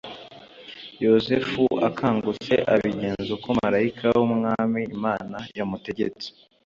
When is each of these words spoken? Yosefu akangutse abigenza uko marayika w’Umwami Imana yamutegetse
Yosefu 1.03 1.63
akangutse 1.87 2.53
abigenza 2.73 3.29
uko 3.37 3.47
marayika 3.61 4.05
w’Umwami 4.17 4.79
Imana 4.95 5.37
yamutegetse 5.57 6.27